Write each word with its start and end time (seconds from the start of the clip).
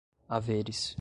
haveres 0.29 0.89